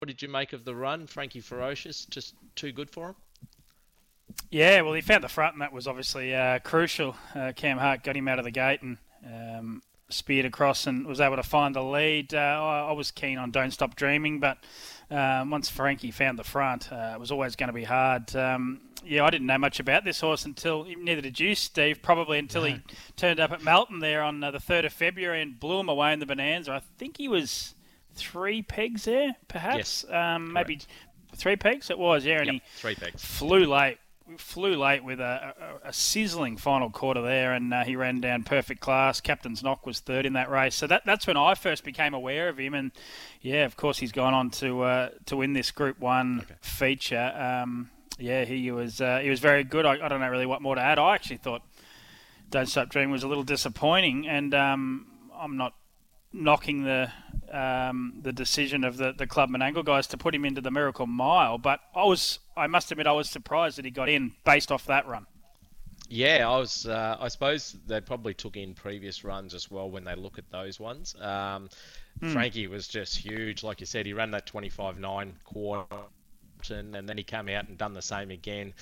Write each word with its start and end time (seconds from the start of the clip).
What 0.00 0.08
did 0.08 0.22
you 0.22 0.28
make 0.28 0.54
of 0.54 0.64
the 0.64 0.74
run? 0.74 1.06
Frankie 1.06 1.40
Ferocious, 1.40 2.06
just 2.06 2.34
too 2.54 2.72
good 2.72 2.88
for 2.88 3.10
him? 3.10 3.16
Yeah, 4.50 4.80
well, 4.80 4.94
he 4.94 5.02
found 5.02 5.22
the 5.22 5.28
front, 5.28 5.52
and 5.52 5.60
that 5.60 5.74
was 5.74 5.86
obviously 5.86 6.34
uh, 6.34 6.58
crucial. 6.60 7.16
Uh, 7.34 7.52
Cam 7.54 7.76
Hart 7.76 8.02
got 8.02 8.16
him 8.16 8.26
out 8.26 8.38
of 8.38 8.46
the 8.46 8.50
gate 8.50 8.80
and 8.80 8.96
um, 9.26 9.82
speared 10.08 10.46
across 10.46 10.86
and 10.86 11.06
was 11.06 11.20
able 11.20 11.36
to 11.36 11.42
find 11.42 11.76
the 11.76 11.82
lead. 11.82 12.32
Uh, 12.32 12.38
I, 12.38 12.88
I, 12.88 12.92
was 12.92 13.10
keen 13.10 13.36
on 13.36 13.50
Don't 13.50 13.72
Stop 13.72 13.94
Dreaming, 13.94 14.40
but 14.40 14.56
um, 15.10 15.50
once 15.50 15.68
Frankie 15.68 16.10
found 16.10 16.38
the 16.38 16.44
front, 16.44 16.90
uh, 16.90 17.12
it 17.14 17.20
was 17.20 17.30
always 17.30 17.54
going 17.54 17.68
to 17.68 17.74
be 17.74 17.84
hard. 17.84 18.34
Um, 18.34 18.80
yeah, 19.04 19.22
I 19.22 19.28
didn't 19.28 19.48
know 19.48 19.58
much 19.58 19.80
about 19.80 20.04
this 20.04 20.22
horse 20.22 20.46
until 20.46 20.86
neither 20.98 21.20
did 21.20 21.38
you, 21.38 21.54
Steve. 21.54 22.00
Probably 22.00 22.38
until 22.38 22.62
no. 22.62 22.68
he 22.68 22.80
turned 23.16 23.38
up 23.38 23.52
at 23.52 23.62
Melton 23.62 23.98
there 23.98 24.22
on 24.22 24.42
uh, 24.42 24.50
the 24.50 24.60
third 24.60 24.86
of 24.86 24.94
February 24.94 25.42
and 25.42 25.60
blew 25.60 25.78
him 25.78 25.90
away 25.90 26.14
in 26.14 26.20
the 26.20 26.26
Bonanza. 26.26 26.72
I 26.72 26.80
think 26.96 27.18
he 27.18 27.28
was 27.28 27.74
three 28.14 28.62
pegs 28.62 29.04
there, 29.04 29.34
perhaps. 29.48 30.04
Yes, 30.08 30.14
um, 30.14 30.52
maybe 30.52 30.80
three 31.36 31.56
pegs. 31.56 31.90
It 31.90 31.98
was, 31.98 32.24
yeah, 32.24 32.38
and 32.38 32.46
yep, 32.46 32.54
he 32.54 32.62
three 32.76 32.94
pegs. 32.94 33.24
flew 33.24 33.66
late. 33.66 33.98
Flew 34.36 34.76
late 34.76 35.02
with 35.02 35.18
a, 35.18 35.54
a, 35.84 35.88
a 35.88 35.92
sizzling 35.92 36.56
final 36.56 36.88
quarter 36.88 37.20
there, 37.20 37.52
and 37.52 37.74
uh, 37.74 37.82
he 37.82 37.96
ran 37.96 38.20
down 38.20 38.44
perfect 38.44 38.80
class. 38.80 39.20
Captain's 39.20 39.60
knock 39.60 39.84
was 39.84 39.98
third 39.98 40.24
in 40.24 40.34
that 40.34 40.48
race, 40.48 40.76
so 40.76 40.86
that, 40.86 41.02
that's 41.04 41.26
when 41.26 41.36
I 41.36 41.56
first 41.56 41.82
became 41.82 42.14
aware 42.14 42.48
of 42.48 42.56
him. 42.56 42.72
And 42.74 42.92
yeah, 43.40 43.64
of 43.64 43.76
course, 43.76 43.98
he's 43.98 44.12
gone 44.12 44.32
on 44.32 44.50
to 44.50 44.82
uh, 44.82 45.08
to 45.26 45.36
win 45.36 45.52
this 45.52 45.72
Group 45.72 45.98
One 45.98 46.42
okay. 46.42 46.54
feature. 46.60 47.32
Um, 47.36 47.90
yeah, 48.20 48.44
he 48.44 48.70
was 48.70 49.00
uh, 49.00 49.18
he 49.18 49.30
was 49.30 49.40
very 49.40 49.64
good. 49.64 49.86
I, 49.86 49.94
I, 49.94 50.08
don't 50.08 50.20
know 50.20 50.28
really 50.28 50.46
what 50.46 50.62
more 50.62 50.74
to 50.74 50.80
add. 50.80 50.98
I 50.98 51.14
actually 51.14 51.38
thought 51.38 51.62
Don't 52.50 52.66
Stop 52.66 52.90
Dreaming 52.90 53.10
was 53.10 53.22
a 53.22 53.28
little 53.28 53.42
disappointing, 53.42 54.28
and 54.28 54.54
um, 54.54 55.06
I'm 55.34 55.56
not 55.56 55.74
knocking 56.32 56.84
the 56.84 57.10
um, 57.50 58.14
the 58.22 58.32
decision 58.32 58.84
of 58.84 58.96
the, 58.96 59.12
the 59.12 59.26
Club 59.26 59.50
Menangle 59.50 59.84
guys 59.84 60.06
to 60.08 60.16
put 60.16 60.34
him 60.34 60.44
into 60.44 60.60
the 60.60 60.70
Miracle 60.70 61.06
Mile, 61.06 61.58
but 61.58 61.80
I 61.94 62.04
was 62.04 62.38
I 62.56 62.66
must 62.66 62.90
admit 62.90 63.06
I 63.06 63.12
was 63.12 63.28
surprised 63.28 63.78
that 63.78 63.84
he 63.84 63.90
got 63.90 64.08
in 64.08 64.32
based 64.44 64.70
off 64.70 64.86
that 64.86 65.06
run. 65.06 65.26
Yeah, 66.08 66.48
I 66.48 66.58
was. 66.58 66.86
Uh, 66.86 67.16
I 67.20 67.28
suppose 67.28 67.76
they 67.86 68.00
probably 68.00 68.34
took 68.34 68.56
in 68.56 68.74
previous 68.74 69.22
runs 69.22 69.54
as 69.54 69.70
well 69.70 69.88
when 69.88 70.04
they 70.04 70.16
look 70.16 70.38
at 70.38 70.50
those 70.50 70.80
ones. 70.80 71.14
Um, 71.20 71.68
mm. 72.20 72.32
Frankie 72.32 72.66
was 72.66 72.88
just 72.88 73.16
huge, 73.16 73.62
like 73.62 73.78
you 73.78 73.86
said. 73.86 74.06
He 74.06 74.12
ran 74.12 74.32
that 74.32 74.46
25-9 74.46 75.32
quarter 75.44 75.96
and, 76.68 76.94
and 76.94 77.08
then 77.08 77.16
he 77.16 77.24
came 77.24 77.48
out 77.48 77.66
and 77.68 77.78
done 77.78 77.94
the 77.94 78.02
same 78.02 78.30
again 78.30 78.74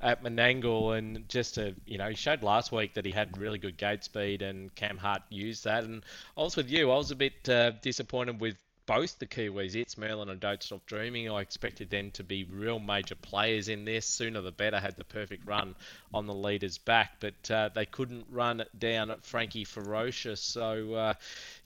at 0.00 0.24
Menangle. 0.24 0.96
And 0.96 1.28
just 1.28 1.56
to, 1.56 1.74
you 1.84 1.98
know, 1.98 2.08
he 2.08 2.14
showed 2.14 2.42
last 2.42 2.72
week 2.72 2.94
that 2.94 3.04
he 3.04 3.12
had 3.12 3.36
really 3.36 3.58
good 3.58 3.76
gate 3.76 4.04
speed, 4.04 4.40
and 4.40 4.74
Cam 4.74 4.96
Hart 4.96 5.20
used 5.28 5.64
that. 5.64 5.84
And 5.84 6.02
I 6.38 6.40
was 6.40 6.56
with 6.56 6.70
you, 6.70 6.90
I 6.90 6.96
was 6.96 7.10
a 7.10 7.16
bit 7.16 7.46
uh, 7.48 7.72
disappointed 7.82 8.40
with 8.40 8.56
both 8.86 9.18
the 9.18 9.26
Kiwis, 9.26 9.74
It's 9.74 9.98
Merlin 9.98 10.28
and 10.28 10.40
Don't 10.40 10.62
Stop 10.62 10.86
Dreaming. 10.86 11.30
I 11.30 11.40
expected 11.40 11.90
them 11.90 12.12
to 12.12 12.22
be 12.22 12.44
real 12.44 12.78
major 12.78 13.16
players 13.16 13.68
in 13.68 13.84
this. 13.84 14.06
Sooner 14.06 14.40
the 14.40 14.52
better. 14.52 14.78
Had 14.78 14.96
the 14.96 15.04
perfect 15.04 15.46
run 15.46 15.74
on 16.14 16.26
the 16.26 16.34
leader's 16.34 16.78
back, 16.78 17.16
but 17.20 17.50
uh, 17.50 17.70
they 17.74 17.84
couldn't 17.84 18.26
run 18.30 18.60
it 18.60 18.78
down 18.78 19.10
at 19.10 19.24
Frankie 19.24 19.64
Ferocious. 19.64 20.40
So, 20.40 20.94
uh, 20.94 21.14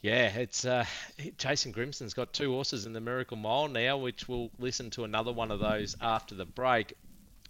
yeah, 0.01 0.29
it's 0.29 0.65
uh, 0.65 0.87
Jason 1.37 1.73
Grimson's 1.73 2.15
got 2.15 2.33
two 2.33 2.53
horses 2.53 2.87
in 2.87 2.95
the 2.95 3.01
Miracle 3.01 3.37
Mile 3.37 3.69
now, 3.69 3.99
which 3.99 4.27
we'll 4.27 4.51
listen 4.59 4.91
to 4.91 5.05
another 5.05 5.33
one 5.33 5.51
of 5.51 5.61
those 5.61 5.97
after 6.01 6.35
the 6.35 6.47
break. 6.47 6.95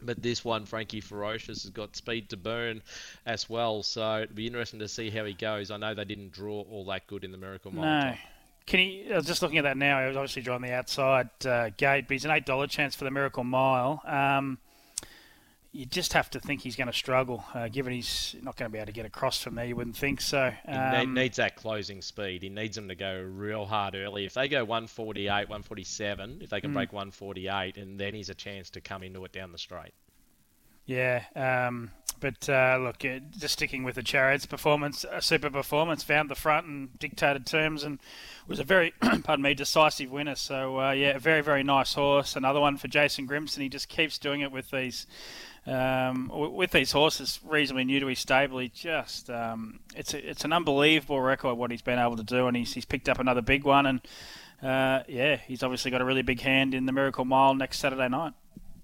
But 0.02 0.22
this 0.22 0.44
one, 0.44 0.64
Frankie 0.64 1.02
Ferocious, 1.02 1.64
has 1.64 1.70
got 1.70 1.94
speed 1.94 2.30
to 2.30 2.36
burn 2.36 2.82
as 3.26 3.48
well. 3.50 3.82
So 3.82 4.22
it'll 4.22 4.34
be 4.34 4.46
interesting 4.46 4.80
to 4.80 4.88
see 4.88 5.10
how 5.10 5.24
he 5.26 5.34
goes. 5.34 5.70
I 5.70 5.76
know 5.76 5.94
they 5.94 6.06
didn't 6.06 6.32
draw 6.32 6.62
all 6.62 6.86
that 6.86 7.06
good 7.06 7.22
in 7.22 7.32
the 7.32 7.38
Miracle 7.38 7.70
Mile. 7.70 8.12
No. 8.12 8.16
Can 8.66 8.80
he? 8.80 9.06
I 9.12 9.16
was 9.16 9.26
just 9.26 9.42
looking 9.42 9.58
at 9.58 9.64
that 9.64 9.76
now. 9.76 10.00
He 10.00 10.08
was 10.08 10.16
obviously 10.16 10.42
drawing 10.42 10.62
the 10.62 10.72
outside 10.72 11.28
uh, 11.44 11.70
gate, 11.76 12.06
but 12.06 12.14
he's 12.14 12.24
an 12.24 12.30
eight 12.30 12.46
dollar 12.46 12.66
chance 12.66 12.94
for 12.94 13.04
the 13.04 13.10
Miracle 13.10 13.44
Mile. 13.44 14.02
Um, 14.06 14.58
you 15.72 15.86
just 15.86 16.14
have 16.14 16.28
to 16.30 16.40
think 16.40 16.62
he's 16.62 16.74
going 16.74 16.88
to 16.88 16.92
struggle, 16.92 17.44
uh, 17.54 17.68
given 17.68 17.92
he's 17.92 18.34
not 18.42 18.56
going 18.56 18.68
to 18.68 18.72
be 18.72 18.78
able 18.78 18.86
to 18.86 18.92
get 18.92 19.06
across 19.06 19.40
from 19.40 19.54
there. 19.54 19.64
You 19.64 19.76
wouldn't 19.76 19.96
think 19.96 20.20
so. 20.20 20.52
Um, 20.66 20.96
he 20.96 21.06
needs 21.06 21.36
that 21.36 21.54
closing 21.54 22.02
speed. 22.02 22.42
He 22.42 22.48
needs 22.48 22.74
them 22.74 22.88
to 22.88 22.96
go 22.96 23.22
real 23.22 23.66
hard 23.66 23.94
early. 23.94 24.24
If 24.24 24.34
they 24.34 24.48
go 24.48 24.64
148, 24.64 25.28
147, 25.28 26.40
if 26.42 26.50
they 26.50 26.60
can 26.60 26.72
mm. 26.72 26.74
break 26.74 26.92
148, 26.92 27.76
and 27.76 28.00
then 28.00 28.14
he's 28.14 28.30
a 28.30 28.34
chance 28.34 28.70
to 28.70 28.80
come 28.80 29.04
into 29.04 29.24
it 29.24 29.32
down 29.32 29.52
the 29.52 29.58
straight. 29.58 29.94
Yeah, 30.86 31.24
um, 31.36 31.92
but 32.20 32.48
uh, 32.48 32.78
look, 32.80 32.98
just 33.38 33.54
sticking 33.54 33.82
with 33.82 33.94
the 33.94 34.02
Chariots 34.02 34.46
performance, 34.46 35.04
a 35.10 35.22
super 35.22 35.50
performance, 35.50 36.02
found 36.02 36.28
the 36.28 36.34
front 36.34 36.66
and 36.66 36.98
dictated 36.98 37.46
terms, 37.46 37.82
and 37.82 37.98
was 38.46 38.58
a 38.58 38.64
very, 38.64 38.92
pardon 39.00 39.42
me, 39.42 39.54
decisive 39.54 40.10
winner. 40.10 40.34
So 40.34 40.80
uh, 40.80 40.90
yeah, 40.92 41.16
a 41.16 41.18
very 41.18 41.40
very 41.40 41.62
nice 41.62 41.94
horse. 41.94 42.36
Another 42.36 42.60
one 42.60 42.76
for 42.76 42.88
Jason 42.88 43.26
Grimson. 43.26 43.62
He 43.62 43.68
just 43.68 43.88
keeps 43.88 44.18
doing 44.18 44.42
it 44.42 44.52
with 44.52 44.70
these. 44.70 45.06
Um, 45.66 46.30
with 46.32 46.70
these 46.70 46.90
horses 46.90 47.38
reasonably 47.44 47.84
new 47.84 48.00
to 48.00 48.06
his 48.06 48.18
stable, 48.18 48.60
he 48.60 48.68
just 48.68 49.28
um, 49.28 49.80
it's 49.94 50.14
a, 50.14 50.30
it's 50.30 50.42
an 50.46 50.54
unbelievable 50.54 51.20
record 51.20 51.56
what 51.56 51.70
he's 51.70 51.82
been 51.82 51.98
able 51.98 52.16
to 52.16 52.22
do, 52.22 52.46
and 52.46 52.56
he's, 52.56 52.72
he's 52.72 52.86
picked 52.86 53.10
up 53.10 53.18
another 53.18 53.42
big 53.42 53.64
one, 53.64 53.84
and 53.84 54.00
uh, 54.62 55.02
yeah, 55.06 55.36
he's 55.36 55.62
obviously 55.62 55.90
got 55.90 56.00
a 56.00 56.04
really 56.04 56.22
big 56.22 56.40
hand 56.40 56.72
in 56.72 56.86
the 56.86 56.92
Miracle 56.92 57.26
Mile 57.26 57.54
next 57.54 57.78
Saturday 57.78 58.08
night. 58.08 58.32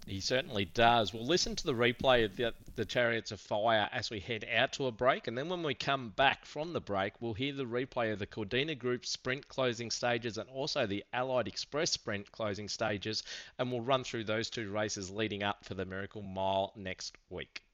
He 0.09 0.21
certainly 0.21 0.65
does. 0.65 1.13
We'll 1.13 1.27
listen 1.27 1.57
to 1.57 1.67
the 1.67 1.75
replay 1.75 2.25
of 2.25 2.37
the, 2.37 2.55
the, 2.77 2.85
Chariots 2.85 3.33
of 3.33 3.41
Fire 3.41 3.89
as 3.91 4.09
we 4.09 4.21
head 4.21 4.45
out 4.55 4.73
to 4.75 4.87
a 4.87 4.93
break, 4.93 5.27
and 5.27 5.37
then 5.37 5.49
when 5.49 5.65
we 5.65 5.75
come 5.75 6.11
back 6.11 6.45
from 6.45 6.73
the 6.73 6.81
break, 6.81 7.21
we'll 7.21 7.35
hear 7.35 7.53
the 7.53 7.67
replay 7.67 8.13
of 8.13 8.21
the 8.21 8.27
Cordina 8.27 8.79
Group 8.79 9.05
sprint 9.05 9.49
closing 9.49 9.91
stages 9.91 10.39
and 10.39 10.49
also 10.49 10.87
the 10.87 11.05
Allied 11.13 11.49
Express 11.49 11.91
sprint 11.91 12.31
closing 12.31 12.69
stages, 12.69 13.25
and 13.59 13.73
we'll 13.73 13.81
run 13.81 14.05
through 14.05 14.25
those 14.25 14.49
two 14.49 14.71
races 14.71 15.11
leading 15.11 15.43
up 15.43 15.65
for 15.65 15.75
the 15.75 15.85
Miracle 15.85 16.23
Mile 16.23 16.73
next 16.77 17.19
week. 17.29 17.66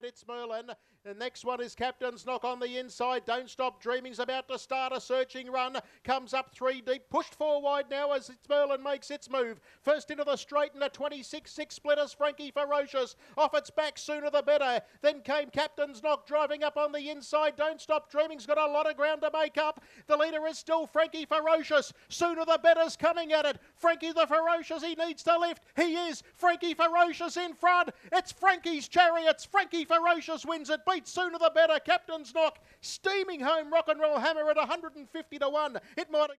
It's 0.00 0.24
Merlin 0.28 0.70
the 1.08 1.14
next 1.14 1.44
one 1.44 1.62
is 1.62 1.74
Captain's 1.74 2.26
Knock 2.26 2.44
on 2.44 2.60
the 2.60 2.76
inside. 2.76 3.24
Don't 3.24 3.48
Stop 3.48 3.80
Dreaming's 3.80 4.18
about 4.18 4.46
to 4.48 4.58
start 4.58 4.92
a 4.92 5.00
searching 5.00 5.50
run. 5.50 5.78
Comes 6.04 6.34
up 6.34 6.52
three 6.52 6.82
deep. 6.82 7.08
Pushed 7.08 7.34
four 7.34 7.62
wide 7.62 7.86
now 7.90 8.12
as 8.12 8.28
it's 8.28 8.46
Merlin 8.46 8.82
makes 8.82 9.10
its 9.10 9.30
move. 9.30 9.58
First 9.80 10.10
into 10.10 10.24
the 10.24 10.36
straight 10.36 10.74
and 10.74 10.82
a 10.82 10.90
26 10.90 11.50
6 11.50 11.74
splitters. 11.74 12.12
Frankie 12.12 12.50
Ferocious. 12.50 13.16
Off 13.38 13.54
its 13.54 13.70
back 13.70 13.96
sooner 13.96 14.28
the 14.28 14.42
better. 14.42 14.82
Then 15.00 15.22
came 15.22 15.48
Captain's 15.48 16.02
Knock 16.02 16.26
driving 16.26 16.62
up 16.62 16.76
on 16.76 16.92
the 16.92 17.08
inside. 17.08 17.56
Don't 17.56 17.80
Stop 17.80 18.10
Dreaming's 18.10 18.44
got 18.44 18.58
a 18.58 18.70
lot 18.70 18.90
of 18.90 18.96
ground 18.96 19.22
to 19.22 19.30
make 19.32 19.56
up. 19.56 19.82
The 20.08 20.16
leader 20.16 20.46
is 20.46 20.58
still 20.58 20.86
Frankie 20.86 21.24
Ferocious. 21.24 21.92
Sooner 22.10 22.44
the 22.44 22.60
better's 22.62 22.96
coming 22.96 23.32
at 23.32 23.46
it. 23.46 23.58
Frankie 23.76 24.12
the 24.12 24.26
Ferocious, 24.26 24.82
he 24.82 24.94
needs 24.94 25.22
to 25.22 25.38
lift. 25.38 25.62
He 25.74 25.94
is. 25.94 26.22
Frankie 26.34 26.74
Ferocious 26.74 27.38
in 27.38 27.54
front. 27.54 27.90
It's 28.12 28.32
Frankie's 28.32 28.88
Chariots. 28.88 29.46
Frankie 29.46 29.86
Ferocious 29.88 30.44
wins 30.44 30.70
it. 30.70 30.80
Beat 30.88 31.08
sooner 31.08 31.38
the 31.38 31.50
better. 31.54 31.78
Captain's 31.80 32.34
knock, 32.34 32.58
steaming 32.80 33.40
home 33.40 33.72
rock 33.72 33.88
and 33.88 34.00
roll 34.00 34.18
hammer 34.18 34.48
at 34.50 34.56
150 34.56 35.38
to 35.38 35.48
1. 35.48 35.78
It 35.96 36.10
might 36.10 36.30